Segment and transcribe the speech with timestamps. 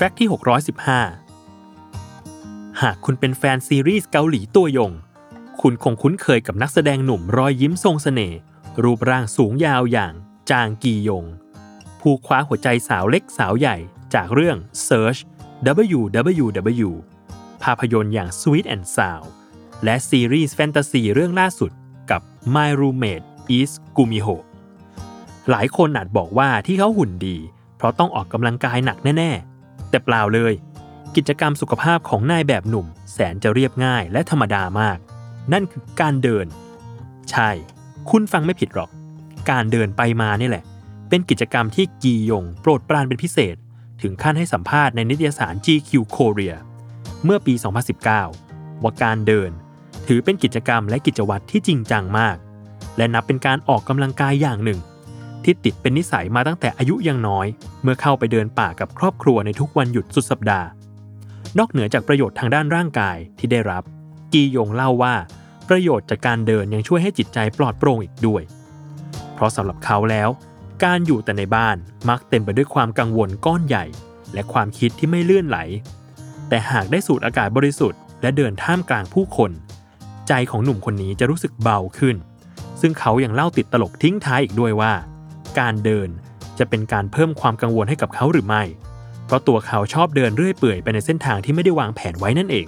[0.00, 0.28] แฟกต์ที่
[1.14, 4.92] 615 หากคุณเป็นแฟนซีรีส์เกาหลีตัวยง
[5.60, 8.38] คุณคงคุ้นเคยกับนักแสดงหนุ่มรอยยิ้มทรงสเสน่ห์
[8.82, 10.12] รูปร่างสูงยาวอย่าง
[10.50, 11.24] จางกียง
[12.00, 13.76] ผู้คว้าหัวใจสาวเล็กสาวใหญ่
[14.14, 14.56] จากเรื่อง
[14.86, 15.20] Search
[15.98, 16.90] WWW
[17.62, 19.28] ภาพยนตร์อย่าง Sweet and Sound
[19.84, 21.70] และซีรีส์แฟนตาซีเรื่องล่าสุด
[22.10, 22.20] กับ
[22.54, 23.26] My Roommate
[23.58, 24.36] is Gumiho
[25.50, 27.36] หลายคนอาจบอกว่าที่เขาหุ่นดี
[27.76, 29.57] เพราะต้องออกกำลังกายหนักแน่ ๆ
[29.90, 30.54] แต่เปล่าเลย
[31.16, 34.98] กิจกรรมสุขภาพของนายแบบหนุ่ม แสนจะเรียบง่ายและธรรมดามาก
[35.52, 36.46] นั่นคือการเดิน
[37.30, 37.50] ใช่
[38.10, 38.90] คุณฟังไม่ผิดหรอก
[39.50, 40.64] การเดินไปมานี่แหละ
[41.08, 43.56] เป็นกิจกรรมที่กียง โปรดปรานเป็นพิเศษ
[44.02, 46.54] ถึงขั้นให้สัมภาษณ์ในนิตยสาร GQ Korea
[47.24, 47.54] เมื่อปี
[48.18, 49.50] 2019 ว่าการเดิน
[50.06, 52.36] ถือเป็นกิจกรรมและกิจวัตรที่จริงจังมาก
[52.96, 54.78] และนับเป็นการออกกำลังกายอย่างหนึ่ง
[55.44, 57.46] ที่ติดเป็นนิสัยมาตั้งแต่อายุยังน้อย
[57.82, 60.66] เมื่อเข้าไปเดินป่ากับครอบครัวในทุกวันหยุดสุดสัปดาห์
[61.58, 63.82] นอกเหนือจากประโยชน์ทางด้านร่างกายที่ได้รับ
[64.32, 65.14] กียงเล่าว่า
[65.68, 68.42] ประโยชน์จากการเดินยังช่วยให้จิตใจปลอดโปร่งอีกด้วย
[69.34, 70.28] เพราะสำหรับเขาแล้ว
[70.84, 71.76] การอยู่แต่ในบ้าน
[72.08, 73.84] มักเต็มไปด้วยความกังวลก้อนใหญ่
[74.34, 75.58] และความคิดที่ไม่เลื่อนไหล
[76.48, 79.50] แต่หากได้สูดอากาศบริสุทธิ์และเดินท่ามกลางผู้คน
[80.28, 82.16] ใจของหนุ่มคนนี้จะรู้สึกเบาขึ้น
[82.80, 84.92] ซึ่งเขายัางเล่าติดตลกทิ้งท้ายอีกด้วยว่า
[85.58, 86.08] การเดิน
[86.58, 88.62] จะเป็นการเพิ่มความกังวลให้กับเขาหรือไม่
[89.26, 92.66] เพราะตัวเขาชอบเดินเรื่อยเปื่อยไปในเส้นทางที่ไม่ได้วางแผนไว้นั่นเอง